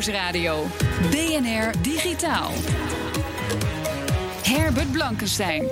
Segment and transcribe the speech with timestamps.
[0.00, 0.66] Nieuwsradio.
[1.10, 2.50] DNR Digitaal.
[4.42, 5.64] Herbert Blankenstein.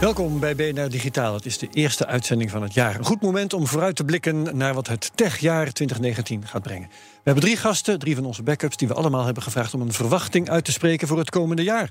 [0.00, 1.34] Welkom bij BNR Digitaal.
[1.34, 2.94] Het is de eerste uitzending van het jaar.
[2.94, 6.88] Een goed moment om vooruit te blikken naar wat het techjaar 2019 gaat brengen.
[6.88, 9.92] We hebben drie gasten, drie van onze backups, die we allemaal hebben gevraagd om een
[9.92, 11.90] verwachting uit te spreken voor het komende jaar.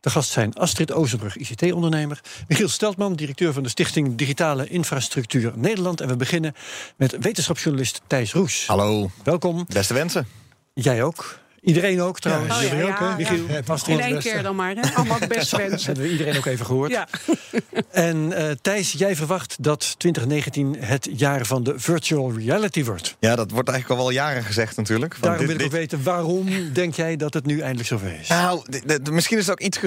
[0.00, 2.20] De gast zijn Astrid Ozenbrug, ICT-ondernemer.
[2.48, 6.00] Michiel Steltman, directeur van de Stichting Digitale Infrastructuur Nederland.
[6.00, 6.54] En we beginnen
[6.96, 8.66] met wetenschapsjournalist Thijs Roes.
[8.66, 9.10] Hallo.
[9.22, 9.64] Welkom.
[9.68, 10.43] Beste wensen.
[10.80, 11.38] Jij ook.
[11.64, 12.54] Iedereen ook trouwens.
[12.56, 13.06] Oh, ja, Jullie ja, ook, hè?
[13.06, 13.16] ja.
[13.16, 13.98] Michiel, Astrid.
[13.98, 14.94] In één keer dan maar, hè?
[14.94, 15.86] Allemaal best Dat wensen.
[15.86, 16.90] hebben we iedereen ook even gehoord.
[16.90, 17.08] Ja.
[17.90, 23.16] En eh, Thijs, jij verwacht dat 2019 het jaar van de virtual reality wordt.
[23.18, 25.16] Ja, dat wordt eigenlijk al wel jaren gezegd natuurlijk.
[25.20, 28.28] Daarom dit- wil ik ook weten, waarom denk jij dat het nu eindelijk zover is?
[28.28, 28.62] Nou,
[29.10, 29.78] misschien is het ook iets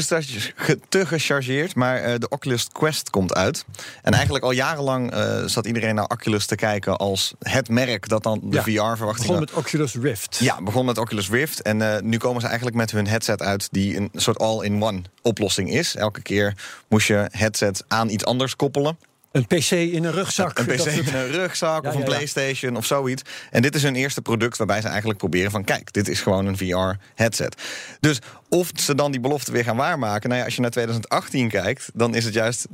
[0.89, 3.65] te gechargeerd, maar eh, de Oculus Quest komt uit.
[4.01, 8.23] En eigenlijk al jarenlang eh, zat iedereen naar Oculus te kijken als het merk dat
[8.23, 10.37] dan de Ja, VR-verwachting Begon met Oculus Rift.
[10.39, 11.61] Ja, begon met Oculus Rift.
[11.67, 15.73] En eh, nu komen ze eigenlijk met hun headset uit die een soort all-in-one oplossing
[15.73, 15.95] is.
[15.95, 16.53] Elke keer
[16.89, 18.97] moest je headset aan iets anders koppelen.
[19.31, 20.59] Een PC in een rugzak.
[20.59, 22.13] Een PC in een rugzak Ja, of een ja, ja.
[22.13, 23.21] PlayStation of zoiets.
[23.51, 25.63] En dit is hun eerste product waarbij ze eigenlijk proberen van...
[25.63, 27.61] kijk, dit is gewoon een VR-headset.
[27.99, 30.27] Dus of ze dan die belofte weer gaan waarmaken...
[30.29, 32.67] nou ja, als je naar 2018 kijkt, dan is het juist...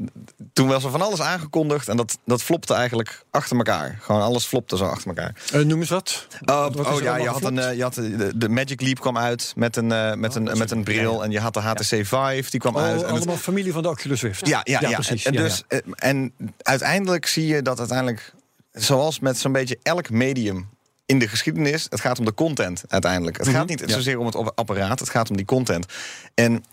[0.54, 3.98] toen was er van alles aangekondigd en dat, dat flopte eigenlijk achter elkaar.
[4.02, 5.36] Gewoon alles flopte zo achter elkaar.
[5.54, 6.28] Eh, noem eens wat.
[6.46, 7.66] Oh, Wat oh ja, je had, een, geflopt?
[7.72, 10.72] eh, je had de, de Magic Leap kwam uit met een, eh, met een, met
[10.72, 11.12] een bril.
[11.12, 11.24] Ja, ja.
[11.24, 12.96] En je had de HTC Vive, die kwam Oh, uit.
[13.02, 14.48] En het- allemaal familie van de Oculus Rift.
[14.48, 15.26] ja, ja, ja, precies.
[15.26, 15.78] En, Ja, dus, ja.
[15.78, 18.34] eh, en uiteindelijk zie je dat uiteindelijk,
[18.72, 20.70] zoals met zo'n beetje elk medium
[21.14, 23.38] in de geschiedenis, het gaat om de content uiteindelijk.
[23.38, 23.90] Het gaat niet Mhm.
[23.90, 23.96] ja.
[23.96, 25.86] zozeer om het apparaat, het gaat om die content.
[26.34, 26.64] En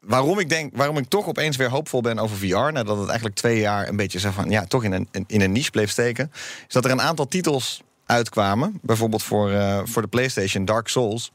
[0.00, 3.36] waarom ik denk, waarom ik toch opeens weer hoopvol ben over VR, nadat het eigenlijk
[3.36, 6.30] twee jaar een beetje zeg van ja, toch in een, in een niche bleef steken,
[6.68, 11.30] is dat er een aantal titels uitkwamen, bijvoorbeeld voor, eh, voor de PlayStation Dark Souls.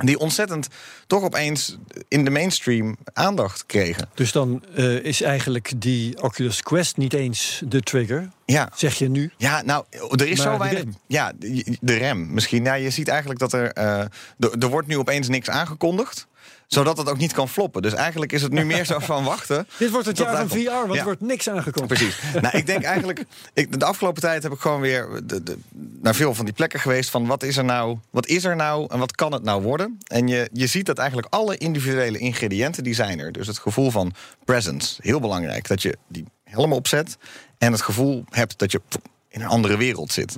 [0.00, 0.68] Die ontzettend
[1.06, 1.76] toch opeens
[2.08, 4.08] in de mainstream aandacht kregen.
[4.14, 9.08] Dus dan eh, is eigenlijk die Oculus Quest niet eens de trigger, Ja, zeg je
[9.08, 9.32] nu.
[9.36, 10.82] Ja, nou, er is Maar zo de weinig.
[10.82, 10.94] rem.
[11.06, 12.64] Ja, de de rem misschien.
[12.64, 13.72] Ja, je ziet eigenlijk dat er.
[13.72, 13.98] eh,
[14.38, 16.26] er, er wordt nu opeens niks aangekondigd
[16.72, 17.82] zodat het ook niet kan floppen.
[17.82, 19.66] Dus eigenlijk is het nu meer zo van wachten.
[19.78, 20.48] Dit wordt het jaar van.
[20.48, 20.98] VR, want Ja.
[20.98, 22.00] er wordt niks aangekondigd.
[22.00, 22.16] Precies.
[22.42, 23.24] nou, ik denk eigenlijk.
[23.54, 25.56] Ik, de afgelopen tijd heb ik gewoon weer de, de,
[26.00, 27.10] naar veel van die plekken geweest.
[27.10, 27.98] Van wat is er nou?
[28.10, 28.86] Wat is er nou?
[28.90, 29.98] En wat kan het nou worden?
[30.06, 33.32] En je, je ziet dat eigenlijk alle individuele ingrediënten die zijn er.
[33.32, 34.12] Dus het gevoel van
[34.44, 35.68] presence, heel belangrijk.
[35.68, 37.16] Dat je die helemaal opzet.
[37.58, 38.80] En het gevoel hebt dat je
[39.28, 40.36] in een andere wereld zit.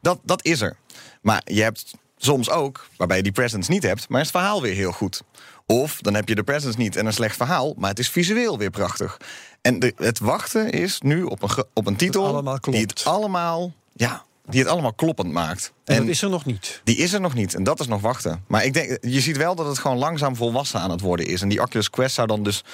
[0.00, 0.76] dat, dat is er.
[1.22, 1.94] Maar je hebt
[2.26, 5.22] soms ook, waarbij je die presence niet hebt, maar is het verhaal weer heel goed.
[5.66, 8.58] Of dan heb je de presence niet en een slecht verhaal, maar het is visueel
[8.58, 9.16] weer prachtig.
[9.60, 14.24] En de, het wachten is nu op een, op een titel die het allemaal, ja,
[14.46, 15.72] die het allemaal kloppend maakt.
[15.84, 16.80] En, dat is er nog niet.
[16.84, 18.44] Die is er nog niet en dat is nog wachten.
[18.46, 21.42] Maar ik denk, je ziet wel dat het gewoon langzaam volwassen aan het worden is.
[21.42, 22.64] En die Oculus Quest zou dan dus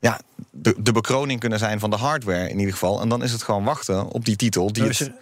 [0.00, 3.00] ja, de, de bekroning kunnen zijn van de hardware in ieder geval.
[3.00, 4.72] En dan is het gewoon wachten op die titel.
[4.72, 5.12] Die Nou, is het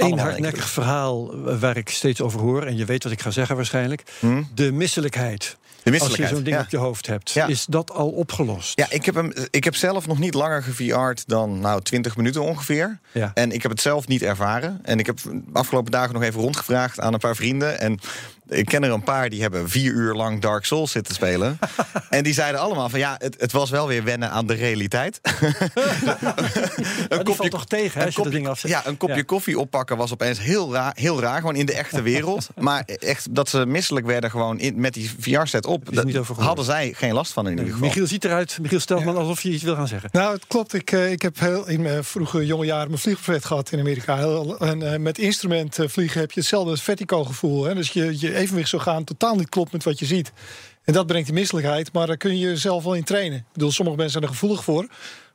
[0.00, 2.62] allemaal hardnekkig verhaal eh, waar ik steeds over hoor...
[2.62, 4.02] en je weet wat ik ga zeggen waarschijnlijk.
[4.20, 4.42] Hm?
[4.54, 5.56] De misselijkheid.
[5.98, 6.62] Als je zo'n ding ja.
[6.62, 7.30] op je hoofd hebt.
[7.30, 7.46] Ja.
[7.46, 8.78] Is dat al opgelost?
[8.78, 12.42] Ja, ik heb, hem, ik heb zelf nog niet langer geVR'd dan nou, 20 minuten
[12.42, 12.98] ongeveer.
[13.12, 13.30] Ja.
[13.34, 14.80] En ik heb het zelf niet ervaren.
[14.82, 17.80] En ik heb de afgelopen dagen nog even rondgevraagd aan een paar vrienden.
[17.80, 17.98] En
[18.48, 21.58] ik ken er een paar die hebben vier uur lang Dark Souls zitten spelen.
[22.10, 25.20] en die zeiden allemaal van ja, het, het was wel weer wennen aan de realiteit.
[27.24, 28.70] Die valt toch tegen hè, als je dat ding afzet?
[28.70, 29.22] Ja, een kopje Ja.
[29.22, 31.40] koffie oppakken was opeens heel raar, heel raar.
[31.40, 32.48] Gewoon in de echte wereld.
[32.56, 35.90] maar echt dat ze misselijk werden gewoon in, met die VR-set op.
[35.90, 36.46] is dat niet over gehoord.
[36.46, 37.80] hadden zij geen last van in ieder geval.
[37.86, 40.08] Michiel ziet eruit, Michiel Steltman, alsof je iets wil gaan zeggen.
[40.12, 40.74] Nou, het klopt.
[40.74, 44.16] Ik, eh, ik heb heel, in mijn vroege jonge jaren mijn vliegbuffet gehad in Amerika.
[44.16, 47.64] Heel- En eh, met instrument vliegen heb je hetzelfde vertigo gevoel.
[47.64, 47.74] Hè?
[47.74, 50.32] Dus je, je evenwicht zou gaan totaal niet klopt met wat je ziet.
[50.84, 53.38] En dat brengt die misselijkheid, maar daar kun je jezelf wel in trainen.
[53.38, 54.86] Ik bedoel, sommige mensen zijn er gevoelig voor.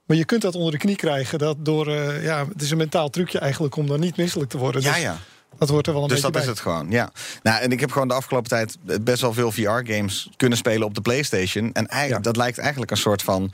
[0.06, 1.40] Maar je kunt dat onder de knie krijgen.
[1.40, 4.58] Dat door, eh, ja, het is een mentaal trucje eigenlijk om dan niet misselijk te
[4.58, 4.82] worden.
[4.82, 5.18] Ja, Dus ja.
[5.58, 6.56] Dat hoort er wel een Dus beetje dat is bij.
[6.56, 7.12] het gewoon, ja.
[7.44, 10.94] Nou, en ik heb gewoon de afgelopen tijd best wel veel VR-games kunnen spelen op
[10.94, 11.74] de PlayStation.
[11.74, 13.52] En eigenlijk, dat lijkt eigenlijk een soort van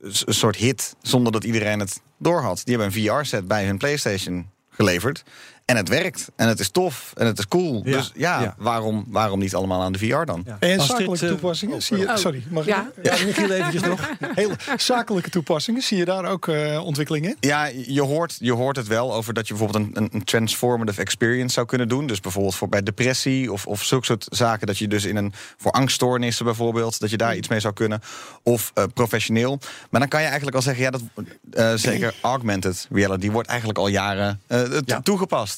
[0.00, 2.60] een soort hit, zonder dat iedereen het doorhad.
[2.64, 5.22] Die hebben een VR-set bij hun PlayStation geleverd.
[5.68, 6.30] En het werkt.
[6.36, 7.12] En het is tof.
[7.16, 7.82] En het is cool.
[7.84, 8.54] Ja, Dus ja, ja.
[8.58, 10.42] Waarom, waarom niet allemaal aan de VR dan?
[10.46, 10.56] Ja.
[10.60, 12.06] En zakelijke eh, toepassingen zie je.
[12.06, 12.16] oh.
[12.16, 12.74] Sorry, mag ik?
[13.02, 13.14] Ja.
[13.24, 14.10] Michiel eventjes nog.
[14.34, 17.36] Hele zakelijke toepassingen, zie je daar ook eh, ontwikkelingen in?
[17.40, 21.00] Ja, je hoort, je hoort het wel over dat je bijvoorbeeld een, een, een transformative
[21.00, 22.06] experience zou kunnen doen.
[22.06, 24.66] Dus bijvoorbeeld voor bij depressie of, of zulke soort zaken.
[24.66, 28.00] Dat je dus in een voor angststoornissen bijvoorbeeld, dat je daar iets mee zou kunnen.
[28.42, 29.58] Of eh, professioneel.
[29.90, 31.02] Maar dan kan je eigenlijk al zeggen, ja, dat
[31.50, 34.62] eh, zeker augmented reality die wordt eigenlijk al jaren eh,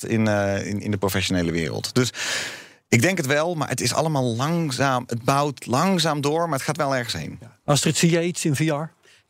[0.05, 1.95] in, eh, in, in de professionele wereld.
[1.95, 2.13] Dus
[2.89, 5.05] ik denk het wel, maar het is allemaal langzaam.
[5.07, 7.39] Het bouwt langzaam door, maar het gaat wel ergens heen.
[7.65, 8.85] Astrid, zie jij iets in VR?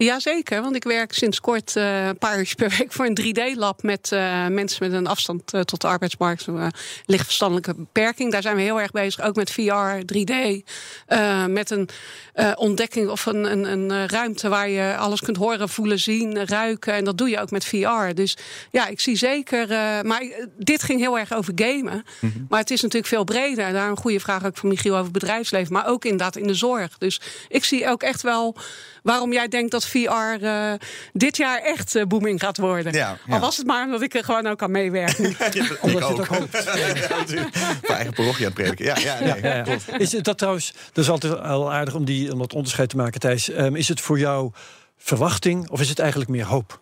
[0.05, 3.82] Jazeker, want ik werk sinds kort eh, een paar uur per week voor een 3D-lab
[3.82, 6.67] met eh, mensen met een afstand eh, tot de arbeidsmarkt, uh,
[7.06, 8.32] lichtverstandelijke beperking.
[8.32, 10.62] Daar zijn we heel erg bezig, ook met VR, 3D,
[11.06, 11.88] eh, met een
[12.55, 16.94] ontdekking of een, een, een ruimte waar je alles kunt horen, voelen, zien, ruiken.
[16.94, 18.14] En dat doe je ook met VR.
[18.14, 18.37] Dus
[18.70, 19.69] ja, ik zie zeker.
[20.06, 20.23] maar
[20.58, 22.05] dit ging heel erg over gamen.
[22.49, 23.73] Maar het is natuurlijk veel breder.
[23.73, 26.99] Daar een goede vraag ook van Michiel over bedrijfsleven, maar ook inderdaad in de zorg.
[26.99, 28.56] Dus ik zie ook echt wel
[29.03, 30.72] waarom jij denkt dat VR eh,
[31.12, 32.92] dit jaar echt eh, booming gaat worden.
[32.92, 33.34] Ja, ja.
[33.34, 35.34] Al was het maar omdat ik er gewoon ook aan meewerken.
[35.38, 36.56] Het ook hoopt.
[37.82, 38.52] Voor eigen parochie aan.
[38.76, 39.98] Ja, ja, nee, Ja, ja.
[39.98, 42.96] Is het dat trouwens, dat is altijd wel aardig om, die, om dat onderscheid te
[42.96, 43.50] maken, Thijs.
[43.50, 44.50] Ehm, is het voor jou
[44.96, 46.81] verwachting of is het eigenlijk meer hoop?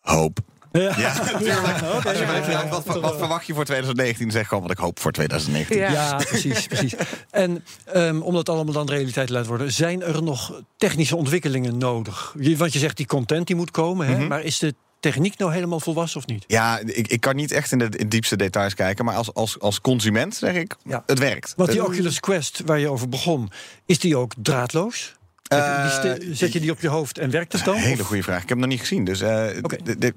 [0.00, 0.38] Hoop.
[0.72, 2.04] Ja, Ja, natuurlijk.
[2.06, 4.30] Als je mij vraagt, wat, wat verwacht je voor 2019?
[4.30, 5.76] Zeg gewoon wat ik hoop voor 2019.
[5.78, 5.90] Ja.
[5.92, 6.94] Ja, precies, precies.
[7.30, 11.78] En ehm, om dat allemaal dan realiteit te laten worden, zijn er nog technische ontwikkelingen
[11.78, 12.34] nodig?
[12.56, 14.16] Want je zegt die content die moet komen, hè?
[14.18, 14.26] Mhm.
[14.26, 16.44] maar is de techniek nou helemaal volwassen of niet?
[16.46, 19.60] Ja, ik, ik kan niet echt in de in diepste details kijken, maar als, als,
[19.60, 21.02] als consument zeg ik, Ja.
[21.06, 21.52] het werkt.
[21.56, 23.50] Want die Oculus Quest waar je over begon,
[23.86, 25.16] is die ook draadloos?
[25.48, 27.76] Eh, Die zet je die op je hoofd en werkt het dan?
[27.76, 28.42] Hele goede vraag.
[28.42, 29.04] Ik heb hem nog niet gezien.
[29.04, 29.44] Dus eh,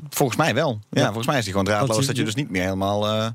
[0.10, 0.80] volgens mij wel.
[0.90, 1.06] Ja, Ja.
[1.06, 2.06] volgens mij is die gewoon draadloos.
[2.06, 3.08] Dat je dus niet meer helemaal.
[3.08, 3.28] eh,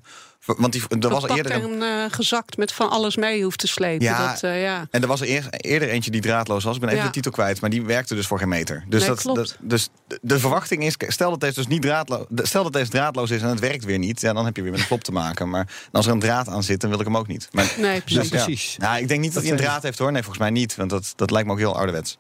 [0.47, 1.53] want die, er was eerder.
[1.53, 4.05] Een, en eh, gezakt met van alles mee hoeft te slepen.
[4.07, 4.33] Ja.
[4.33, 4.87] Dat, eh, ja.
[4.91, 6.75] en er was er eerst, eerder eentje die draadloos was.
[6.75, 7.07] Ik ben even Ja.
[7.07, 8.85] de titel kwijt, maar die werkte dus voor geen meter.
[8.89, 9.39] Dus, Nee, dat, klopt.
[9.39, 9.89] dat- dus
[10.21, 13.49] de- verwachting is, stel dat deze dus niet draadloos, stel dat deze draadloos is en
[13.49, 15.49] het werkt weer niet, ja, dan heb je weer met een klop te maken.
[15.51, 17.49] Maar als er een draad aan zit, dan wil ik hem ook niet.
[17.53, 18.21] Maar, Nee, precies.
[18.21, 18.45] dus, ja.
[18.45, 18.77] precies.
[18.79, 20.13] Nou, ik denk niet dat, Dat hij een draad heeft hoor.
[20.13, 20.77] Nee, volgens mij niet.
[20.77, 22.19] Want dat, dat lijkt me ook heel ouderwets.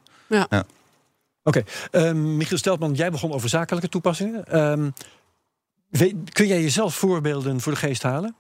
[1.45, 4.45] Oké, Ehm, Michiel Steltman, jij begon over zakelijke toepassingen.
[4.47, 4.91] Ehm,
[6.33, 8.37] kun jij jezelf voorbeelden voor de geest halen?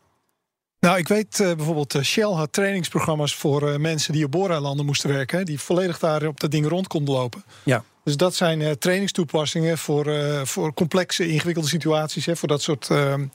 [0.80, 4.86] Nou, ik weet eh, bijvoorbeeld, eh, Shell had trainingsprogramma's voor eh, mensen die op booreilanden
[4.86, 5.38] moesten werken.
[5.38, 7.44] hè, Die volledig daar op dat ding rond konden lopen.
[7.62, 7.84] Ja.
[8.04, 10.06] Dus dat zijn trainingstoepassingen voor,
[10.46, 12.26] voor complexe, ingewikkelde situaties.
[12.26, 13.26] Hè, voor dat soort ehm,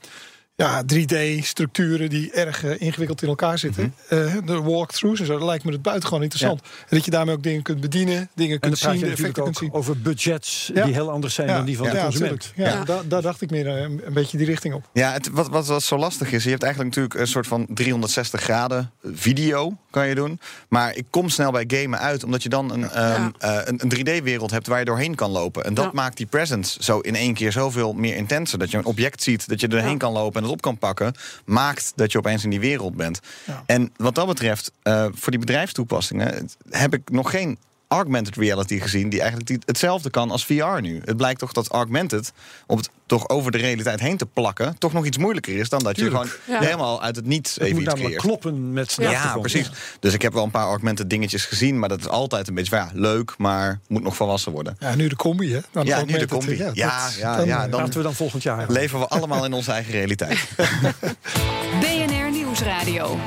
[0.54, 3.94] ja, 3D-structuren die erg eh, ingewikkeld in elkaar zitten.
[4.08, 6.60] Eh, de walkthroughs en zo, dat lijkt me het buitengewoon interessant.
[6.60, 9.18] En dat je daarmee ook dingen kunt bedienen, dingen En kunt zien, je de natuurlijk
[9.20, 9.72] effecten kunt zien.
[9.72, 10.84] over budgets Ja.
[10.84, 12.52] die heel anders zijn dan die van de ja, consument.
[12.56, 12.84] Ja, Ja.
[12.84, 14.88] Daar, daar dacht ik meer eh, een, een beetje die richting op.
[14.92, 17.66] Ja, het, wat, wat, wat zo lastig is, je hebt eigenlijk natuurlijk een soort van
[17.74, 20.40] 360 graden video kan je doen.
[20.68, 23.88] Maar ik kom snel bij gamen uit, omdat je dan een, ehm, eh, een, een
[23.88, 25.64] 3D-wereld hebt waar je doorheen kan lopen.
[25.64, 25.90] En dat Ja.
[25.94, 28.58] maakt die presence zo in één keer zoveel meer intenser.
[28.58, 29.96] Dat je een object ziet, dat je er doorheen Ja.
[29.96, 33.20] kan lopen en het op kan pakken, maakt dat je opeens in die wereld bent.
[33.46, 33.62] Ja.
[33.66, 37.58] En wat dat betreft, eh, voor die bedrijfstoepassingen heb ik nog geen
[37.92, 41.00] augmented reality gezien die eigenlijk hetzelfde kan als VR nu.
[41.04, 42.32] Het blijkt toch dat augmented
[42.66, 45.82] om het toch over de realiteit heen te plakken toch nog iets moeilijker is dan
[45.82, 46.60] dat je gewoon Ja.
[46.60, 48.20] helemaal uit het niets Het even moet iets creëert.
[48.20, 49.40] kloppen met Ja, achtergrond.
[49.40, 49.70] precies.
[50.00, 52.70] Dus ik heb wel een paar augmented dingetjes gezien, maar dat is altijd een beetje
[52.76, 54.76] van ja, leuk, maar moet nog volwassen worden.
[54.78, 55.60] Ja, nu de combi, hè?
[55.70, 56.56] Dan Ja, nu de combi.
[56.56, 58.70] Ja, dat- ja, dan, ja, eh, dan- Laten we dan volgend jaar.
[58.70, 60.38] Leven we allemaal in onze eigen realiteit.
[61.80, 63.18] BNR Nieuwsradio.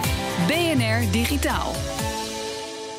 [0.48, 1.74] BNR Digitaal.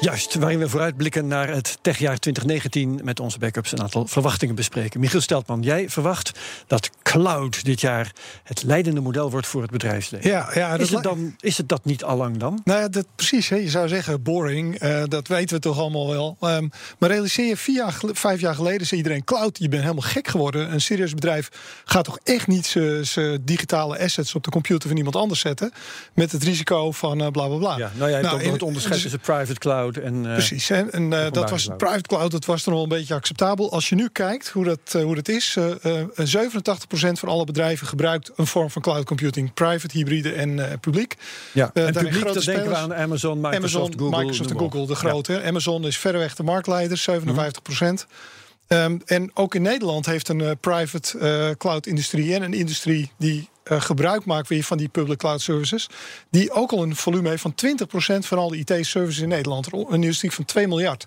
[0.01, 5.01] Juist, waarin we vooruitblikken naar het techjaar 2019 met onze backups een aantal verwachtingen bespreken.
[5.01, 6.33] Michiel Steltman, jij verwacht
[6.67, 8.13] dat cloud dit jaar
[8.45, 10.31] het leidende model wordt voor het bedrijfsleven.
[10.31, 12.61] Ja, ja is, het dan, is het dat niet allang dan?
[12.65, 13.49] Nou ja, dat, precies.
[13.49, 13.57] Hè.
[13.57, 14.79] Je zou zeggen boring.
[14.79, 16.37] eh, dat weten we toch allemaal wel.
[16.41, 19.25] Ehm, maar realiseer je, vier jaar, vijf jaar geleden zei iedereen...
[19.25, 20.73] cloud, je bent helemaal gek geworden.
[20.73, 21.51] Een serieus bedrijf
[21.85, 22.67] gaat toch echt niet
[23.03, 24.35] zijn digitale assets...
[24.35, 25.73] op de computer van iemand anders zetten...
[26.15, 27.77] met het risico van eh, bla bla bla.
[27.77, 30.27] Ja, nou ja, je hebt ook nog en- het onderscheid dus- tussen private cloud en...
[30.27, 30.69] eh, Precies.
[30.69, 30.83] hè.
[30.91, 31.79] En eh, dat was cloud.
[31.79, 33.73] private cloud, dat was dan wel een beetje acceptabel.
[33.73, 37.45] Als je nu kijkt hoe dat, eh, hoe dat is, eh, eh, 87% van alle
[37.45, 41.15] bedrijven gebruikt een vorm van cloud computing, private, hybride en publiek.
[41.53, 44.19] Ja, en publiek, dan denken we aan Amazon, Microsoft, Amazon, Google.
[44.19, 44.59] Microsoft en.
[44.59, 45.43] Google, de grote.
[45.43, 48.07] Amazon is verreweg de marktleider, 57 procent.
[48.67, 53.81] Ehm, en ook in Nederland heeft een private eh, cloud-industrie en een industrie die eh,
[53.81, 55.89] gebruik maakt weer van die public cloud services,
[56.31, 59.73] die ook al een volume heeft van 20% van al de IT-services in Nederland.
[59.73, 61.07] Een industrie van 2 miljard.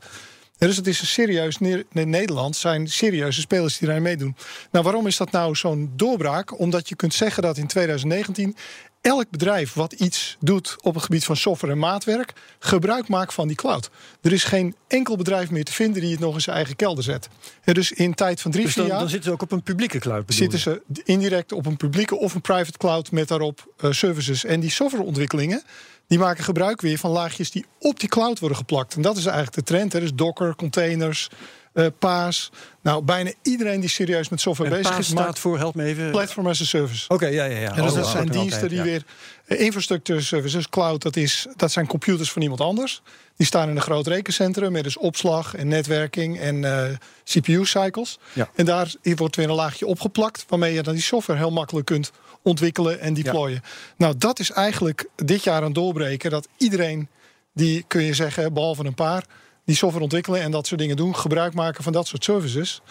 [0.58, 4.36] dus het is een serieus, in Nederland zijn serieuze spelers die daar meedoen.
[4.72, 6.60] Nou, waarom is dat nou zo'n doorbraak?
[6.60, 8.56] Omdat je kunt zeggen dat in 2019
[9.02, 13.48] elk bedrijf wat iets doet op het gebied van software en maatwerk, gebruik maakt van
[13.48, 13.90] die cloud.
[14.22, 17.04] Er is geen enkel bedrijf meer te vinden die het nog in zijn eigen kelder
[17.04, 17.30] zet.
[17.64, 19.00] En dus in tijd van drie, dus vier jaar.
[19.00, 20.34] Dan zitten ze ook op een publieke cloud.
[20.34, 24.46] Zitten ze indirect op een publieke of een private cloud met daarop uh, services.
[24.46, 25.64] En die softwareontwikkelingen.
[26.08, 28.96] Die maken gebruik weer van laagjes die op die cloud worden geplakt.
[28.96, 29.94] En dat is eigenlijk de trend.
[29.94, 30.00] Hè.
[30.00, 31.30] Dus Docker, containers,
[31.74, 32.52] uh, Paas.
[32.82, 35.12] Nou, bijna iedereen die serieus met software en bezig Paas is.
[35.12, 36.12] staat voor, help me even.
[36.12, 37.10] Platform as a service.
[37.10, 37.76] Oké, ja, ja, ja.
[37.76, 38.84] En dus oh, dat oh, zijn oh, diensten die ja.
[38.84, 39.04] weer.
[39.46, 43.02] Uh, infrastructure services, cloud, dat, is, dat zijn computers van iemand anders.
[43.36, 46.84] Die staan in een groot rekencentrum met dus opslag en netwerking en uh,
[47.24, 48.20] CPU-cycles.
[48.34, 48.50] Ja.
[48.56, 52.12] En daar wordt weer een laagje opgeplakt, waarmee je dan die software heel makkelijk kunt
[52.44, 53.62] ontwikkelen en deployen.
[53.98, 57.10] Nou, dat is eigenlijk dit jaar een doorbreken dat iedereen
[57.54, 59.26] die kun je zeggen, behalve een paar,
[59.70, 62.82] die software ontwikkelen en dat soort dingen doen, gebruik maken van dat soort services.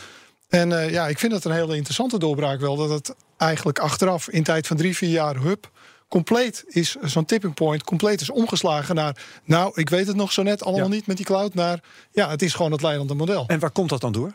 [0.49, 4.29] En uh, ja, ik vind het een hele interessante doorbraak wel, dat het eigenlijk achteraf
[4.29, 5.71] in tijd van drie, vier jaar hub
[6.09, 10.43] compleet is zo'n tipping point compleet is omgeslagen naar nou ik weet het nog zo
[10.43, 10.95] net allemaal Ja.
[10.95, 11.81] niet met die cloud naar
[12.13, 13.45] ja het is gewoon het leidende model.
[13.47, 14.35] En waar komt dat dan door?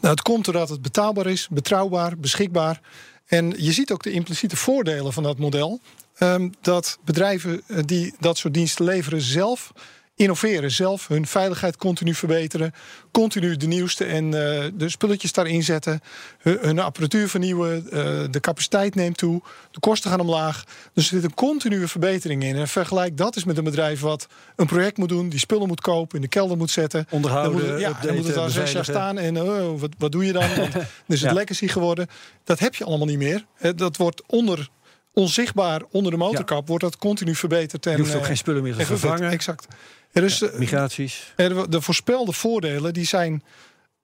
[0.00, 2.80] Nou, het komt doordat het betaalbaar is, betrouwbaar, beschikbaar.
[3.26, 5.80] En je ziet ook de impliciete voordelen van dat model.
[6.18, 9.72] Ehm, dat bedrijven eh, die dat soort diensten leveren zelf
[10.18, 12.72] innoveren, zelf hun veiligheid continu verbeteren,
[13.10, 16.00] continu de nieuwste en eh, de spulletjes daarin zetten,
[16.38, 20.64] hun, hun apparatuur vernieuwen, eh, de capaciteit neemt toe, de kosten gaan omlaag.
[20.92, 22.56] Dus er zit een continue verbetering in.
[22.56, 25.80] En vergelijk dat eens met een bedrijf wat een project moet doen, die spullen moet
[25.80, 27.06] kopen, in de kelder moet zetten.
[27.10, 29.80] Onderhouden, dan moet het, ja, dan moet het updaten, daar zes jaar staan en oh,
[29.80, 30.54] wat, wat doe je dan?
[30.56, 31.32] Want dan is het Ja.
[31.32, 32.06] legacy geworden.
[32.44, 33.44] Dat heb je allemaal niet meer.
[33.76, 34.68] Dat wordt onder
[35.12, 37.86] onzichtbaar onder de motorkap wordt dat continu verbeterd.
[37.86, 39.30] En, Je hoeft ook eh, geen spullen meer te vervangen.
[39.30, 39.66] Exact.
[40.12, 41.32] Er is, eh, Migraties.
[41.36, 43.42] er- de voorspelde voordelen die zijn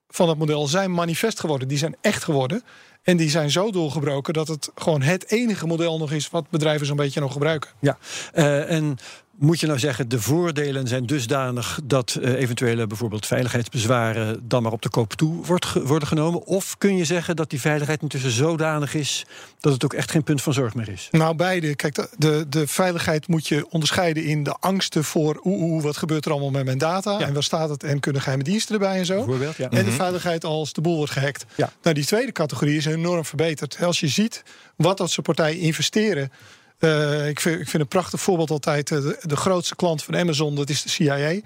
[0.08, 1.68] van het model zijn manifest geworden.
[1.68, 2.62] Die zijn echt geworden.
[3.02, 6.86] En die zijn zo doorgebroken dat het gewoon het enige model nog is wat bedrijven
[6.86, 7.70] zo'n beetje nog gebruiken.
[7.80, 7.98] Ja,
[8.32, 8.98] Eh, en
[9.38, 14.72] moet je nou zeggen, de voordelen zijn dusdanig dat eh, eventuele bijvoorbeeld veiligheidsbezwaren dan maar
[14.72, 16.46] op de koop toe wordt ge- worden genomen?
[16.46, 19.26] Of kun je zeggen dat die veiligheid intussen zodanig is
[19.60, 21.08] dat het ook echt geen punt van zorg meer is?
[21.10, 21.74] Nou, beide.
[21.76, 26.24] Kijk, de, de, de veiligheid moet je onderscheiden in de angsten voor oeh, wat gebeurt
[26.24, 27.26] er allemaal met mijn data Ja.
[27.26, 29.14] en waar staat het en kunnen geheime diensten erbij en zo.
[29.14, 29.70] Bijvoorbeeld, ja.
[29.70, 31.44] En de veiligheid als de boel wordt gehackt.
[31.54, 31.72] Ja.
[31.82, 33.78] Nou, die tweede categorie is enorm verbeterd.
[33.82, 34.42] Als je ziet
[34.76, 36.30] wat dat soort partijen investeren.
[36.78, 38.90] Eh, ik, vind, ik vind een prachtig voorbeeld altijd.
[38.90, 41.40] eh, De, de grootste klant van Amazon, dat is de CIA.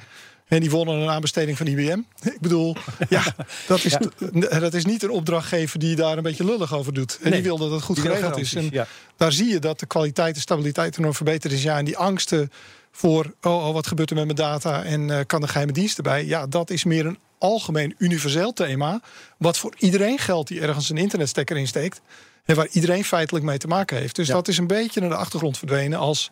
[0.49, 1.99] En die wonnen een aanbesteding van IBM.
[2.35, 2.76] Ik bedoel,
[3.08, 3.23] ja,
[3.66, 3.97] dat is,
[4.61, 7.18] dat is niet een opdrachtgever die daar een beetje lullig over doet.
[7.23, 8.54] En Nee, die wil dat het goed geregeld is.
[8.54, 8.87] En ja.
[9.16, 11.62] daar zie je dat de kwaliteit en stabiliteit enorm verbeterd is.
[11.62, 12.50] Ja, en die angsten
[12.92, 16.04] voor, oh, oh wat gebeurt er met mijn data en eh, kan er geheime diensten
[16.04, 16.25] bij?
[16.26, 19.00] Ja, dat is meer een algemeen universeel thema.
[19.38, 22.00] Wat voor iedereen geldt die ergens een internetstekker insteekt.
[22.49, 24.17] En waar iedereen feitelijk mee te maken heeft.
[24.17, 24.35] Dus Ja.
[24.35, 26.31] dat is een beetje naar de achtergrond verdwenen als.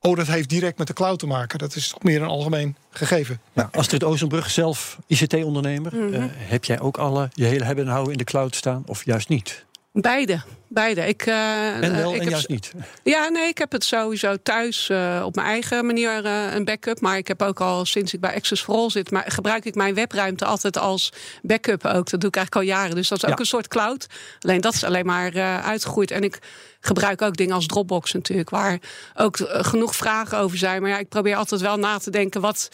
[0.00, 1.58] Oh, dat heeft direct met de cloud te maken.
[1.58, 3.40] Dat is toch meer een algemeen gegeven.
[3.52, 5.96] Nou, Astrid Oostenbrug, zelf ICT-ondernemer.
[5.96, 6.14] Mhm.
[6.14, 8.82] Eh, heb jij ook alle je hele hebben en houden in de cloud staan?
[8.86, 9.63] Of juist niet?
[10.00, 10.42] Beide.
[10.68, 11.00] Beide.
[11.08, 12.72] Ik, eh, En wel ik en heb juist niet.
[13.02, 17.00] Ja, nee, ik heb het sowieso thuis eh, op mijn eigen manier eh, een backup.
[17.00, 19.74] Maar ik heb ook al sinds ik bij Access for All zit, maar gebruik ik
[19.74, 22.10] mijn webruimte altijd als backup ook.
[22.10, 22.94] Dat doe ik eigenlijk al jaren.
[22.96, 23.38] Dus dat is ook Ja.
[23.38, 24.06] een soort cloud.
[24.40, 26.10] Alleen dat is alleen maar eh, uitgegroeid.
[26.10, 26.38] En ik
[26.80, 28.78] gebruik ook dingen als Dropbox natuurlijk, waar
[29.14, 30.80] ook eh, genoeg vragen over zijn.
[30.82, 32.68] Maar ja, ik probeer altijd wel na te denken wat.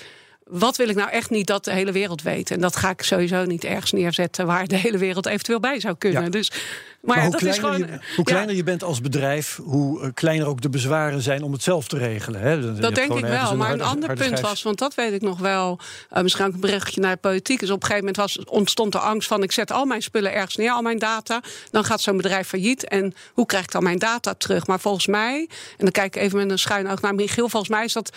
[0.50, 2.50] Wat wil ik nou echt niet dat de hele wereld weet?
[2.50, 5.94] En dat ga ik sowieso niet ergens neerzetten waar de hele wereld eventueel bij zou
[5.98, 6.22] kunnen.
[6.22, 6.28] Ja.
[6.28, 6.52] Dus,
[7.00, 8.00] maar, hoe, dat is kleiner, gewoon.
[8.00, 8.32] je, hoe ja.
[8.32, 11.88] kleiner je bent als bedrijf, hoe eh, kleiner ook de bezwaren zijn om het zelf
[11.88, 12.40] te regelen.
[12.40, 12.48] Hè?
[12.48, 13.56] Hebt Dat denk ik wel.
[13.56, 15.78] Maar een ander punt was, want dat weet ik nog wel.
[16.10, 17.62] eh, misschien ook een berichtje naar de politiek.
[17.62, 20.32] Is op een gegeven moment was, ontstond er angst van: ik zet al mijn spullen
[20.32, 21.42] ergens neer, al mijn data.
[21.70, 22.84] Dan gaat zo'n bedrijf failliet.
[22.88, 24.66] En hoe krijg ik dan mijn data terug?
[24.66, 27.70] Maar volgens mij, en dan kijk ik even met een schuin oog naar Michiel, volgens
[27.70, 28.10] mij is dat.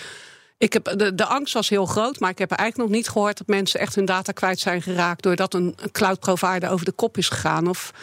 [0.64, 3.48] Ik heb, de, angst was heel groot, maar ik heb eigenlijk nog niet gehoord dat
[3.48, 5.24] mensen echt hun data kwijt zijn geraakt.
[5.24, 7.68] doordat een, een cloud provider over de kop is gegaan.
[7.68, 7.94] Of,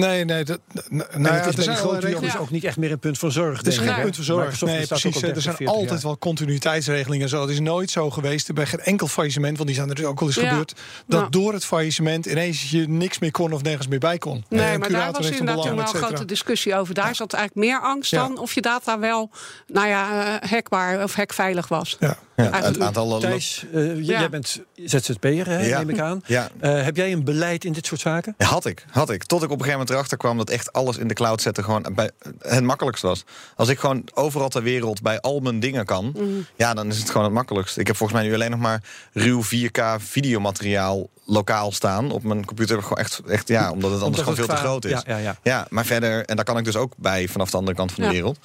[0.00, 0.44] Nee, nee.
[0.44, 2.76] Dat, nou, En ja, het er is bij zijn die grote jongens ook niet echt
[2.76, 3.58] meer een punt van zorg.
[3.58, 4.60] Het is geen punt van zorg.
[4.60, 5.04] Nee, precies.
[5.04, 6.00] al Er 30, zijn 40 altijd jaar.
[6.02, 7.40] wel continuïteitsregelingen en zo.
[7.40, 10.20] Het is nooit zo geweest bij geen enkel faillissement, want die zijn er dus ook
[10.20, 10.48] al eens Ja.
[10.48, 10.74] gebeurd.
[11.06, 14.44] Dat door het faillissement ineens je niks meer kon of nergens meer bij kon.
[14.48, 16.94] Nee, En maar daar was inderdaad toen wel een grote discussie over.
[16.94, 18.18] Daar zat eigenlijk meer angst Ja.
[18.26, 19.30] dan of je data wel,
[19.66, 21.96] nou ja, eh, hackbaar of hackveilig was.
[22.00, 22.18] Ja.
[22.36, 24.18] Ja, het aantal Thijs, eh, j- Ja.
[24.18, 26.20] jij bent ZZP'er, neem ik aan.
[26.26, 26.48] Ja.
[26.60, 28.34] Eh, heb jij een beleid in dit soort zaken?
[28.38, 29.24] Ja, had ik, had ik.
[29.24, 31.64] Tot ik op een gegeven moment erachter kwam dat echt alles in de cloud zetten
[31.64, 33.24] gewoon bij, het makkelijkst was.
[33.56, 36.24] Als ik gewoon overal ter wereld bij al mijn dingen kan, Mhm.
[36.56, 37.78] ja, dan is het gewoon het makkelijkst.
[37.78, 42.44] Ik heb volgens mij nu alleen nog maar ruw 4K videomateriaal lokaal staan op mijn
[42.44, 42.82] computer.
[42.82, 45.02] Gewoon echt, echt ja, omdat het anders Omdat gewoon veel te groot is.
[45.06, 45.66] ja, ja, ja.
[45.70, 48.08] maar verder, en daar kan ik dus ook bij vanaf de andere kant van de
[48.08, 48.14] Ja.
[48.14, 48.38] wereld.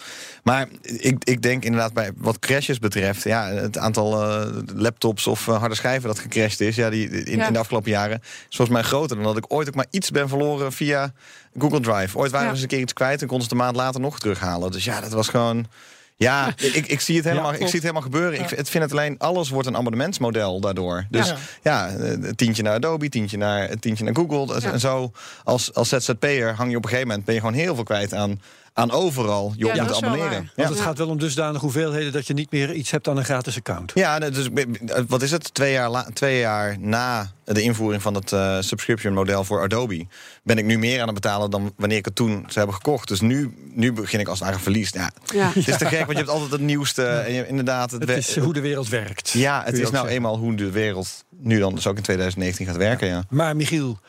[0.43, 5.47] Maar ik, ik denk inderdaad bij wat crashes betreft, ja, het aantal eh, laptops of
[5.47, 7.47] eh, harde schijven dat gecrashed is, ja, die in, Ja.
[7.47, 8.19] in de afgelopen jaren,
[8.49, 11.13] is volgens mij groter dan dat ik ooit ook maar iets ben verloren via
[11.57, 12.17] Google Drive.
[12.17, 12.51] Ooit waren Ja.
[12.51, 14.71] we eens een keer iets kwijt en konden ze de maand later nog terughalen.
[14.71, 15.67] Dus ja, dat was gewoon.
[16.15, 18.39] Ja, ik, ik zie het helemaal, ik zie het helemaal gebeuren.
[18.39, 21.05] Ik het vind het alleen, alles wordt een abonnementsmodel daardoor.
[21.09, 21.35] Dus Ja.
[21.61, 24.59] ja, eh, tientje naar Adobe, tientje naar, tientje naar Google.
[24.61, 24.71] Ja.
[24.71, 25.11] En zo,
[25.43, 27.25] als, als ZZP'er hang je op een gegeven moment...
[27.25, 28.41] ben je gewoon heel veel kwijt aan,
[28.73, 30.41] aan overal je op Ja, moet abonneren.
[30.43, 30.49] Ja.
[30.55, 33.23] Want het gaat wel om dusdanige hoeveelheden dat je niet meer iets hebt aan een
[33.25, 33.91] gratis account.
[33.95, 34.65] Ja, dus eh,
[35.07, 35.53] wat is het?
[35.53, 40.05] Twee jaar, la- twee jaar na de invoering van het eh, subscription model voor Adobe...
[40.43, 43.07] ben ik nu meer aan het betalen dan wanneer ik het toen ze hebben gekocht.
[43.07, 44.89] Dus nu, nu begin ik als het ware verlies.
[44.89, 45.51] Ja, Ja.
[45.53, 47.05] Het is te gek, want je hebt altijd het nieuwste.
[47.05, 49.29] En je, inderdaad, het, Het is hoe de wereld werkt.
[49.29, 50.09] ja, het is nou zeggen.
[50.09, 53.07] eenmaal hoe de wereld nu dan dus ook in 2019 gaat werken.
[53.07, 53.23] Ja.
[53.29, 53.99] Maar Michiel,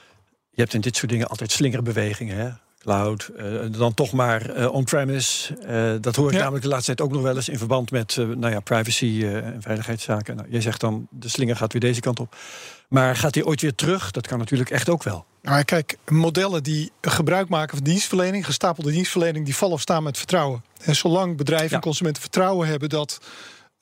[0.51, 2.37] je hebt in dit soort dingen altijd slingerbewegingen.
[2.37, 2.49] Hè?
[2.83, 5.57] Cloud, eh, dan toch maar eh, on-premise.
[5.57, 6.39] Eh, dat hoor ik Ja.
[6.39, 9.63] namelijk de laatste tijd ook nog wel eens in verband met nou ja, privacy en
[9.63, 10.37] veiligheidszaken.
[10.37, 12.37] Nou, jij zegt dan, de slinger gaat weer deze kant op.
[12.89, 14.11] Maar gaat hij ooit weer terug?
[14.11, 15.25] Dat kan natuurlijk echt ook wel.
[15.43, 20.19] Nou, kijk, modellen die gebruik maken van dienstverlening, gestapelde dienstverlening, die vallen of staan met
[20.19, 20.65] vertrouwen.
[20.83, 21.75] En zolang bedrijven Ja.
[21.77, 23.21] en consumenten vertrouwen hebben dat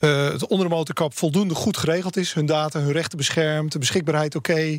[0.00, 3.78] eh, het onder de motorkap voldoende goed geregeld is, hun data, hun rechten beschermd, de
[3.78, 4.78] beschikbaarheid oké,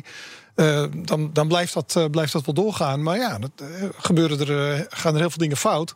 [0.54, 3.02] eh, dan, dan blijft, dat, eh, blijft dat wel doorgaan.
[3.02, 3.50] Maar ja, dat,
[3.96, 5.94] gebeuren er, gaan er heel veel dingen fout.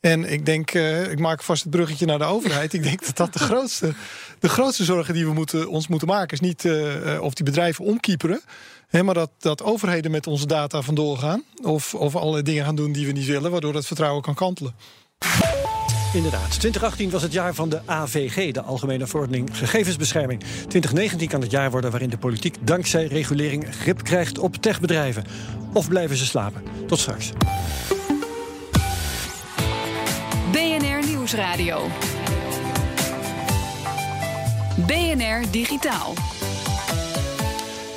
[0.00, 0.70] En ik denk,
[1.10, 2.72] ik maak vast het bruggetje naar de overheid.
[2.72, 3.94] ik denk dat dat de grootste,
[4.38, 6.68] de grootste zorgen die we moeten, ons moeten maken, is niet
[7.20, 8.40] of die bedrijven omkieperen.
[8.88, 11.44] Hè, maar dat, dat overheden met onze data vandoor gaan.
[11.62, 14.74] Of, of allerlei dingen gaan doen die we niet willen, waardoor dat vertrouwen kan kantelen.
[16.12, 20.40] Inderdaad, 2018 was het jaar van de AVG, de Algemene Verordening Gegevensbescherming.
[20.40, 25.24] 2019 kan het jaar worden waarin de politiek dankzij regulering grip krijgt op techbedrijven.
[25.72, 26.62] Of blijven ze slapen?
[26.86, 27.30] Tot straks.
[30.52, 31.86] BNR Nieuwsradio.
[34.86, 36.14] BNR Digitaal.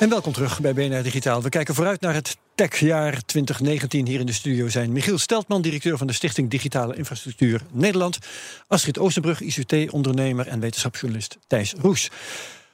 [0.00, 1.42] En welkom terug bij BNR Digitaal.
[1.42, 4.06] We kijken vooruit naar het techjaar 2019.
[4.06, 8.18] Hier in de studio zijn Michiel Steltman, directeur van de Stichting Digitale Infrastructuur Nederland.
[8.66, 12.10] Astrid Oosterbrug, ICT-ondernemer en wetenschapsjournalist Thijs Roes.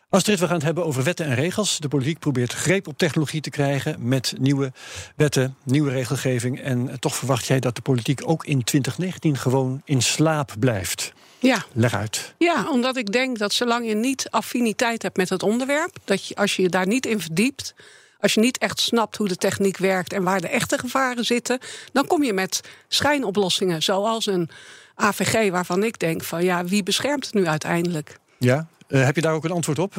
[0.09, 1.79] Astrid, we gaan het hebben over wetten en regels.
[1.79, 4.73] De politiek probeert greep op technologie te krijgen met nieuwe
[5.17, 6.61] wetten, nieuwe regelgeving.
[6.61, 11.13] En toch verwacht jij dat de politiek ook in 2019 gewoon in slaap blijft.
[11.39, 11.65] Ja.
[11.73, 12.35] Leg uit.
[12.39, 16.35] Ja, omdat ik denk dat zolang je niet affiniteit hebt met het onderwerp, dat je,
[16.35, 17.75] als je je daar niet in verdiept,
[18.23, 21.59] als je niet echt snapt hoe de techniek werkt en waar de echte gevaren zitten,
[21.93, 24.51] dan kom je met schijnoplossingen zoals een
[24.95, 28.19] AVG waarvan ik denk van ja, wie beschermt het nu uiteindelijk?
[28.39, 28.67] Ja?
[28.93, 29.97] Eh, heb je daar ook een antwoord op?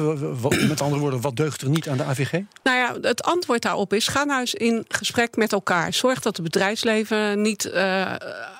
[0.68, 2.32] Met andere woorden, wat deugt er niet aan de AVG?
[2.62, 5.92] Nou ja, het antwoord daarop is: ga nou eens in gesprek met elkaar.
[5.92, 8.14] Zorg dat het bedrijfsleven niet eh,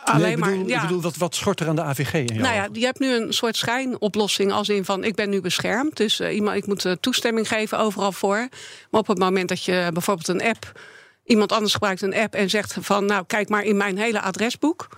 [0.04, 0.66] alleen nee, ik bedoel, maar.
[0.66, 2.40] Ja, ik bedoel wat, wat schort er aan de AVG in?
[2.40, 5.96] Nou ja, je hebt nu een soort schijnoplossing als in van ik ben nu beschermd.
[5.96, 8.48] Dus eh, iemand, ik moet toestemming geven overal voor.
[8.90, 10.80] Maar op het moment dat je bijvoorbeeld een app,
[11.24, 14.88] iemand anders gebruikt een app en zegt van nou kijk maar in mijn hele adresboek.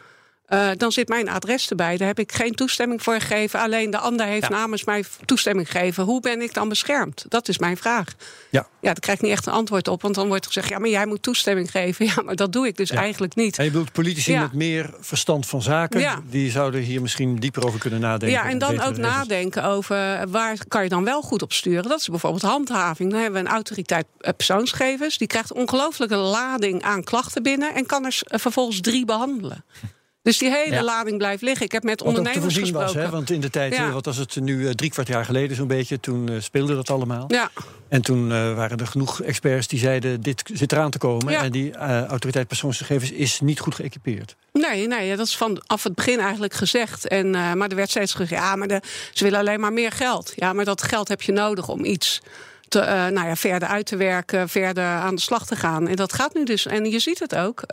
[0.47, 1.97] Eh, dan zit mijn adres erbij.
[1.97, 3.61] Daar heb ik geen toestemming voor gegeven.
[3.61, 6.05] Alleen de ander heeft namens mij toestemming gegeven.
[6.05, 7.25] Hoe ben ik dan beschermd?
[7.29, 8.15] Dat is mijn vraag.
[8.51, 8.61] Ja.
[8.81, 10.03] Ja, daar krijg ik niet echt een antwoord op.
[10.03, 12.07] Want dan wordt er gezegd: ja, maar jij moet toestemming geven.
[12.17, 12.97] Ja, maar dat doe ik dus Ja.
[13.01, 13.59] eigenlijk niet.
[13.59, 14.41] En je bedoelt politici Ja.
[14.41, 18.39] met meer verstand van zaken, die zouden hier misschien dieper over kunnen nadenken.
[18.39, 21.83] Ja, en dan ook nadenken over waar kan je dan wel goed op sturen.
[21.89, 23.11] Dat is bijvoorbeeld handhaving.
[23.11, 25.19] Dan hebben we een autoriteit eh, persoonsgegevens.
[25.19, 27.75] Die krijgt een ongelooflijke lading aan klachten binnen...
[27.75, 29.65] en kan er eh, vervolgens drie behandelen.
[30.27, 30.83] Dus die hele Ja.
[30.83, 31.65] lading blijft liggen.
[31.67, 33.11] Ik heb met Wat ook te ondernemers voorzien was, gesproken.
[33.11, 33.17] hè?
[33.17, 33.87] want in de tijd, Ja.
[33.87, 36.75] eh, wat was het nu, eh, drie kwart jaar geleden zo'n beetje, toen eh, speelde
[36.75, 37.25] dat allemaal.
[37.29, 37.51] Ja,
[37.89, 41.33] En toen waren er genoeg experts die zeiden, dit zit eraan te komen.
[41.33, 41.43] Ja.
[41.43, 44.37] En die eh, autoriteit persoonsgegevens is niet goed geëquipeerd.
[44.53, 47.09] nee, nee, dat is vanaf het begin eigenlijk gezegd.
[47.09, 48.81] En, maar er werd steeds gezegd, ja, maar de,
[49.13, 50.33] ze willen alleen maar meer geld.
[50.37, 52.21] Ja, maar dat geld heb je nodig om iets
[52.69, 52.79] te,
[53.13, 55.89] nou ja, verder uit te werken, verder aan de slag te gaan.
[55.89, 56.67] En dat gaat nu dus.
[56.67, 57.63] En je ziet het ook.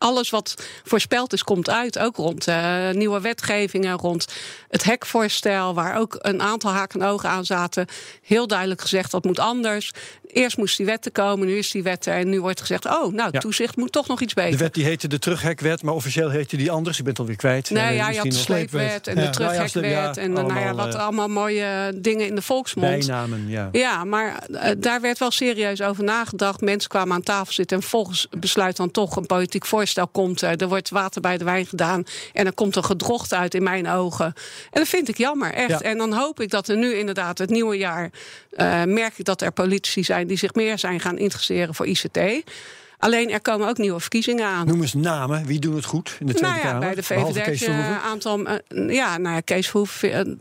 [0.00, 1.98] alles wat voorspeld is, komt uit.
[1.98, 4.26] Ook rond uh, nieuwe wetgevingen, rond
[4.68, 7.86] het hekvoorstel, waar ook een aantal haken en ogen aan zaten.
[8.22, 9.92] Heel duidelijk gezegd dat moet anders.
[10.32, 12.14] Eerst moest die wet te komen, nu is die wet er.
[12.14, 14.50] En nu wordt gezegd: oh, nou, toezicht moet toch nog iets beter.
[14.50, 16.96] De wet die heette de terughekwet, maar officieel heette die anders.
[16.96, 17.70] Je bent alweer kwijt.
[17.70, 20.16] Nee, ja, je had de sleepwet en de terughekwet.
[20.16, 22.98] en nou ja, wat allemaal mooie dingen in de volksmond.
[22.98, 23.68] Bijnamen, ja.
[23.72, 26.60] Ja, maar uh, daar werd wel serieus over nagedacht.
[26.60, 30.42] Mensen kwamen aan tafel zitten en volgens besluit dan toch een politiek voorstel komt.
[30.42, 33.88] Er wordt water bij de wijn gedaan en er komt een gedrocht uit in mijn
[33.88, 34.26] ogen.
[34.70, 35.82] En dat vind ik jammer, echt.
[35.82, 38.10] En dan hoop ik dat er nu inderdaad het nieuwe jaar
[38.56, 42.18] uh, merk ik dat er politici zijn die zich meer zijn gaan interesseren voor ICT.
[43.00, 44.66] Alleen er komen ook nieuwe verkiezingen aan.
[44.66, 45.46] Noem eens namen.
[45.46, 46.86] Wie doen het goed in de Tweede nou ja, Kamer?
[46.86, 48.40] Bij de VVD heb je een aantal.
[48.40, 50.40] Uh, ja, nou ja, Kees Verhoeven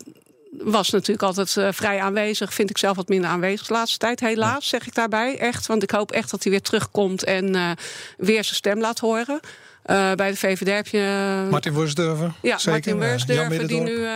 [0.52, 2.54] was natuurlijk altijd uh, vrij aanwezig.
[2.54, 4.20] Vind ik zelf wat minder aanwezig de laatste tijd.
[4.20, 5.38] Helaas, zeg ik daarbij.
[5.38, 5.66] Echt.
[5.66, 7.72] Want ik hoop echt dat hij weer terugkomt en uh,
[8.18, 9.40] weer zijn stem laat horen.
[9.86, 11.48] Uh, bij de VVD heb je.
[11.50, 12.32] Martin Wursdurfer.
[12.42, 12.72] Ja, Zeker.
[12.72, 14.08] Martin Wursdurfer, die nu.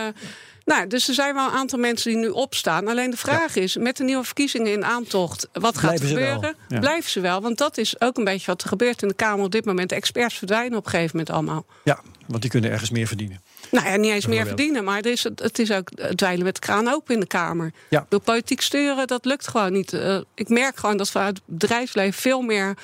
[0.64, 2.88] Nou, dus er zijn wel een aantal mensen die nu opstaan.
[2.88, 3.60] Alleen de vraag ja.
[3.60, 6.56] is, met de nieuwe verkiezingen in aantocht, wat gaat er gebeuren?
[6.68, 6.78] Ja.
[6.78, 7.40] Blijven ze wel?
[7.40, 9.88] Want dat is ook een beetje wat er gebeurt in de Kamer op dit moment.
[9.88, 11.66] De experts verdwijnen op een gegeven moment allemaal.
[11.84, 13.40] Ja, want die kunnen ergens meer verdienen.
[13.70, 16.60] Nou ja, niet eens meer verdienen, maar er is, het is ook dweilen met de
[16.60, 17.72] kraan open in de Kamer.
[17.88, 18.06] Ja.
[18.08, 19.92] Door politiek sturen, dat lukt gewoon niet.
[19.92, 22.76] Uh, ik merk gewoon dat vanuit het bedrijfsleven veel meer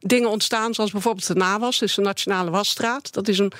[0.00, 3.12] dingen ontstaan, zoals bijvoorbeeld de NAWAS, dus de Nationale Wasstraat.
[3.12, 3.52] Dat is een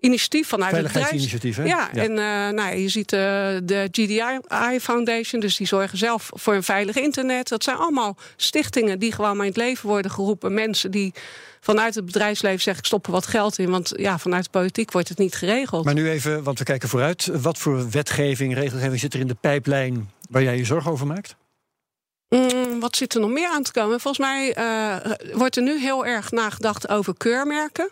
[0.00, 1.56] initiatief vanuit het bedrijf.
[1.56, 1.64] Hè?
[1.64, 3.20] Ja, ja, en uh, nou, je ziet uh,
[3.62, 7.48] de GDI Foundation, dus die zorgen zelf voor een veilig internet.
[7.48, 10.54] Dat zijn allemaal stichtingen die gewoon maar in het leven worden geroepen.
[10.54, 11.12] Mensen die
[11.60, 13.70] vanuit het bedrijfsleven zeggen: ik stop er wat geld in.
[13.70, 15.84] Want ja, vanuit de politiek wordt het niet geregeld.
[15.84, 17.26] Maar nu even, want we kijken vooruit.
[17.32, 21.36] Wat voor wetgeving, regelgeving zit er in de pijplijn waar jij je zorgen over maakt?
[22.28, 24.00] Mm, wat zit er nog meer aan te komen?
[24.00, 27.90] Volgens mij uh, wordt er nu heel erg nagedacht over keurmerken.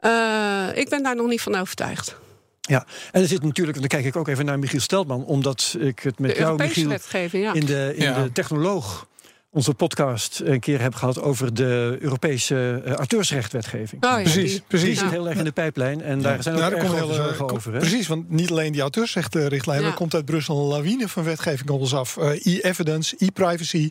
[0.00, 2.16] Uh, ik ben daar nog niet van overtuigd.
[2.60, 5.98] Ja, en er zit natuurlijk, dan kijk ik ook even naar Michiel Steltman, omdat ik
[5.98, 6.90] het met de jou, Michiel,
[7.30, 7.52] ja.
[7.52, 8.22] in de, in Ja.
[8.22, 9.06] de technoloog
[9.56, 14.04] onze podcast een keer heb gehad over de Europese uh, auteursrechtwetgeving.
[14.04, 14.88] Oh, ja, Precies, die- precies.
[14.88, 17.36] Die zit heel erg in de pijplijn en daar zijn ook Nou, erg eh, zorgen
[17.46, 17.72] kom- over.
[17.72, 17.78] Hè?
[17.78, 19.86] Precies, want niet alleen die auteursrechtenrichtlijn, Ja.
[19.86, 22.16] er komt uit Brussel een lawine van wetgeving op ons af.
[22.16, 23.90] Eh, E-evidence, e-privacy,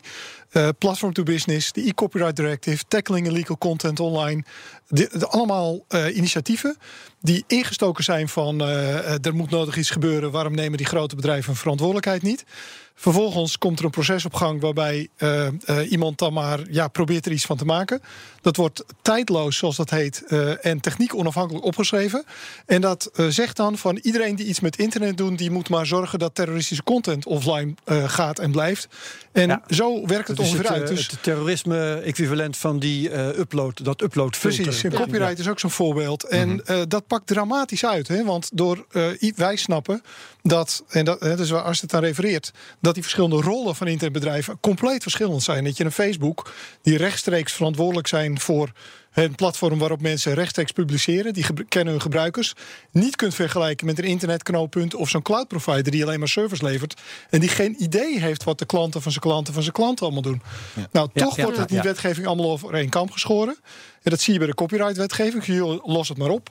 [0.50, 4.44] eh, platform to business, de e-copyright directive, tackling illegal content online.
[4.88, 6.76] De, de- allemaal eh, initiatieven
[7.20, 10.30] die ingestoken zijn van eh, eh, er moet nodig iets gebeuren.
[10.30, 12.44] Waarom nemen die grote bedrijven hun verantwoordelijkheid niet?
[12.98, 17.26] Vervolgens komt er een proces op gang waarbij eh, eh, iemand dan maar ja, probeert
[17.26, 18.00] er iets van te maken.
[18.40, 22.24] Dat wordt tijdloos, zoals dat heet, eh, en techniek onafhankelijk opgeschreven.
[22.66, 26.18] En dat zegt dan van iedereen die iets met internet doet, die moet maar zorgen
[26.18, 27.74] dat terroristische content offline
[28.06, 28.88] gaat en blijft.
[29.32, 29.62] En Ja.
[29.68, 30.86] zo werkt het is ongeveer het, uit.
[30.88, 36.24] Dus het terrorisme-equivalent van die upload, dat upload Precies, en copyright is ook zo'n voorbeeld.
[36.24, 36.58] En Mhm.
[36.64, 38.08] eh, dat pakt dramatisch uit.
[38.08, 38.24] Hè?
[38.24, 38.86] Want door,
[39.36, 40.02] wij snappen
[40.42, 42.52] dat, en dat, hè, dus waar als het aan refereert,
[42.86, 45.64] dat die verschillende rollen van internetbedrijven compleet verschillend zijn.
[45.64, 48.72] Dat je een Facebook, die rechtstreeks verantwoordelijk zijn voor
[49.10, 52.54] het platform waarop mensen rechtstreeks publiceren, die kennen hun gebruikers,
[52.90, 57.00] niet kunt vergelijken met een internetknooppunt of zo'n cloud provider die alleen maar service levert
[57.30, 60.22] en die geen idee heeft wat de klanten van zijn klanten van zijn klanten allemaal
[60.22, 60.42] doen.
[60.92, 63.56] Nou, Ja, toch ja, wordt het die wetgeving allemaal over één kam geschoren.
[64.02, 65.46] En dat zie je bij de copyright-wetgeving.
[65.84, 66.50] Los het maar op.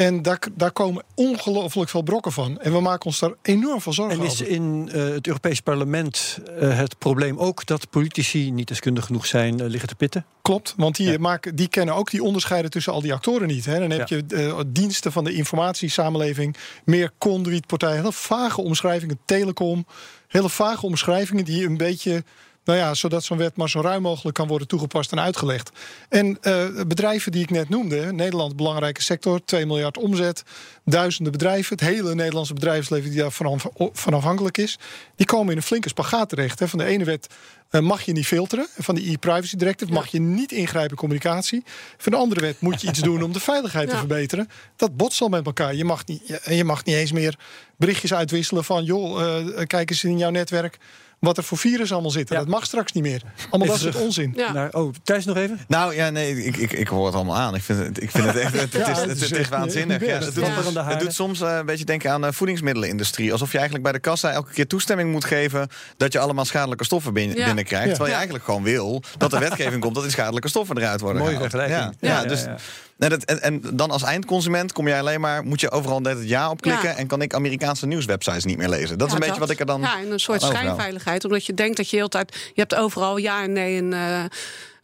[0.00, 2.58] En daar, daar komen ongelooflijk veel brokken van.
[2.60, 4.48] En we maken ons daar enorm veel zorgen En is over.
[4.48, 9.60] in eh, het Europees Parlement eh, het probleem ook dat politici niet deskundig genoeg zijn
[9.60, 10.24] eh, liggen te pitten?
[10.42, 11.18] Klopt, want die, Ja.
[11.18, 13.64] maken, die kennen ook die onderscheiden tussen al die actoren niet.
[13.64, 13.78] Hè.
[13.78, 14.16] Dan heb Ja.
[14.16, 19.86] je diensten van de informatiesamenleving, meer conduitpartijen, hele vage omschrijvingen, telecom,
[20.28, 22.24] hele vage omschrijvingen die een beetje.
[22.64, 25.70] Nou ja, zodat zo'n wet maar zo ruim mogelijk kan worden toegepast en uitgelegd.
[26.08, 30.42] En eh, bedrijven die ik net noemde, Nederland, belangrijke sector, 2 miljard omzet,
[30.84, 33.40] duizenden bedrijven, het hele Nederlandse bedrijfsleven die af-
[33.92, 34.78] van afhankelijk is,
[35.16, 36.58] die komen in een flinke spagaat terecht.
[36.58, 36.68] Hè.
[36.68, 37.26] Van de ene wet
[37.70, 41.62] eh, mag je niet filteren, van die e-privacy directive mag je niet ingrijpen in communicatie.
[41.98, 44.48] Van de andere wet moet je iets doen om de veiligheid te verbeteren.
[44.76, 45.74] Dat botst al met elkaar.
[45.74, 47.34] Je mag niet, je, je mag niet eens meer
[47.76, 49.22] berichtjes uitwisselen van, joh,
[49.56, 50.78] eh, kijk eens in jouw netwerk
[51.18, 52.36] wat er voor virus allemaal zitten.
[52.36, 52.42] Ja.
[52.42, 53.22] Dat mag straks niet meer.
[53.50, 54.06] Allemaal dat soort terug.
[54.06, 54.32] onzin.
[54.36, 54.52] Ja.
[54.52, 55.60] Naar, oh, Thijs nog even?
[55.68, 57.54] Nou ja, nee, ik, ik, ik hoor het allemaal aan.
[57.54, 58.60] Ik vind het, ik vind het echt.
[58.60, 60.00] Het, Ja, is, het het, is is echt, waanzinnig.
[60.06, 60.40] Ja, het, doet, Ja.
[60.40, 60.98] Topperende het haren.
[61.04, 63.32] doet soms eh, een beetje denken aan de voedingsmiddelenindustrie.
[63.32, 66.84] Alsof je eigenlijk bij de kassa elke keer toestemming moet geven dat je allemaal schadelijke
[66.84, 67.32] stoffen bin-
[67.68, 67.84] Binnenkrijgt.
[67.84, 67.90] Ja.
[67.90, 71.22] Terwijl je eigenlijk gewoon wil dat er wetgeving komt dat die schadelijke stoffen eruit worden
[71.22, 71.50] Mooie gehaald.
[71.50, 71.94] vergelijking.
[72.00, 72.56] Ja, ja, Ja, ja, dus, ja.
[72.96, 76.18] nee, dat, en, en dan als eindconsument kom je alleen maar, moet je overal net
[76.18, 76.94] het ja op klikken Ja.
[76.96, 78.98] en kan ik Amerikaanse nieuwswebsites niet meer lezen.
[78.98, 79.80] Dat is een beetje wat ik er dan.
[79.80, 81.24] Ja, en een soort schijnveiligheid.
[81.24, 82.34] Omdat je denkt dat je heel tijd.
[82.54, 83.92] Je hebt overal ja en nee en.
[83.92, 84.24] eh,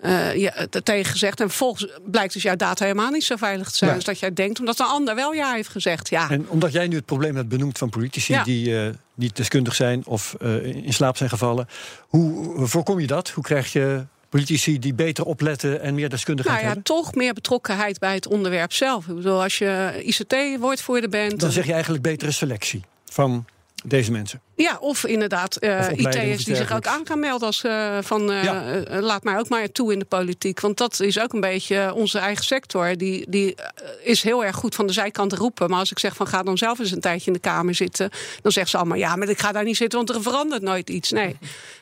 [0.05, 0.49] uh,
[0.83, 1.41] tegen gezegd.
[1.41, 4.33] En vervolgens blijkt dus jouw data helemaal niet zo veilig te zijn als dat jij
[4.33, 6.09] denkt, omdat een ander wel ja heeft gezegd.
[6.09, 6.31] Ja.
[6.31, 10.07] En omdat jij nu het probleem hebt benoemd van politici die uh, niet deskundig zijn
[10.07, 11.69] of in slaap zijn gevallen,
[12.09, 13.31] hoe voorkom je dat?
[13.31, 16.95] Hoe krijg je politici die beter opletten en meer deskundigheid nou ja, hebben?
[16.95, 19.07] toch meer betrokkenheid bij het onderwerp zelf.
[19.07, 21.41] Ik bedoel, als je ICT-woordvoerder bent...
[21.41, 23.45] Dan zeg je eigenlijk betere selectie van
[23.89, 24.41] deze mensen.
[24.57, 28.45] Ja, of inderdaad uh, IT'ers die zich ook aan gaan melden als uh, van uh,
[28.45, 28.83] ja.
[29.01, 30.61] laat mij ook maar toe in de politiek.
[30.61, 32.97] Want dat is ook een beetje onze eigen sector.
[32.97, 33.55] Die, die
[34.03, 35.71] is heel erg goed van de zijkant roepen.
[35.71, 38.11] Maar als ik zeg van ga dan zelf eens een tijdje in de Kamer zitten,
[38.43, 40.91] dan zegt ze allemaal ja, maar ik ga daar niet zitten, want er verandert nooit
[40.91, 41.11] iets.
[41.11, 41.37] Nee.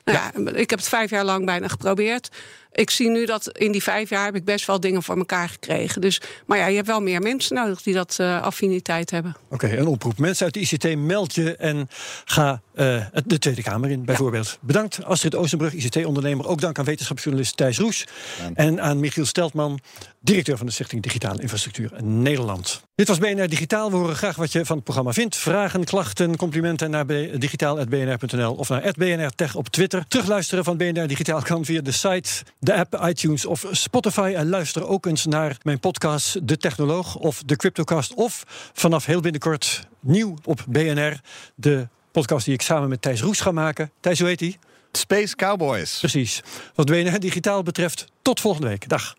[0.05, 0.33] Nou ja.
[0.35, 2.29] ja, ik heb het vijf jaar lang bijna geprobeerd.
[2.75, 5.49] Ik zie nu dat in die vijf jaar heb ik best wel dingen voor elkaar
[5.49, 6.01] gekregen.
[6.01, 9.37] Dus, maar ja, je hebt wel meer mensen nodig die dat affiniteit hebben.
[9.51, 10.19] Oké, een oproep.
[10.19, 11.89] Mensen uit de ICT, meld je en
[12.25, 14.49] ga uh, de Tweede Kamer in, bijvoorbeeld.
[14.49, 14.57] Ja.
[14.61, 16.47] Bedankt Astrid Oostenbrug, ICT-ondernemer.
[16.47, 18.07] Ook dank aan wetenschapsjournalist Thijs Roes.
[18.55, 19.81] En aan Michiel Steltman,
[20.21, 22.83] directeur van de Stichting Digitale Infrastructuur Nederland.
[22.95, 23.91] Dit was BNR Digitaal.
[23.91, 25.37] We horen graag wat je van het programma vindt.
[25.37, 30.05] Vragen, klachten, complimenten naar digitaal.bnr.nl of naar BNR Tech op Twitter.
[30.09, 34.33] Terugluisteren van BNR Digitaal kan via de site, de app, iTunes of Spotify.
[34.37, 38.15] En luister ook eens naar mijn podcast De Technoloog of De Cryptocast.
[38.15, 41.21] Of vanaf heel binnenkort nieuw op BNR,
[41.55, 43.91] de podcast die ik samen met Thijs Roes ga maken.
[44.01, 44.59] Thijs, hoe heet die?
[44.93, 45.99] Space Cowboys.
[45.99, 46.43] Precies.
[46.75, 48.89] Wat BNR Digitaal betreft, tot volgende week.
[48.89, 49.15] Dag.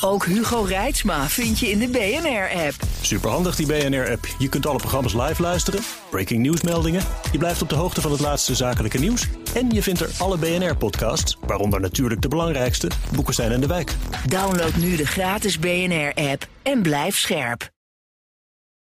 [0.00, 2.74] Ook Hugo Reitsma vind je in de BNR-app.
[3.00, 4.26] Superhandig die BNR-app.
[4.38, 7.02] Je kunt alle programma's live luisteren, breaking nieuwsmeldingen.
[7.32, 9.28] Je blijft op de hoogte van het laatste zakelijke nieuws.
[9.54, 13.94] En je vindt er alle BNR-podcasts, waaronder natuurlijk de belangrijkste, Boeken zijn in de wijk.
[14.28, 17.72] Download nu de gratis BNR-app en blijf scherp.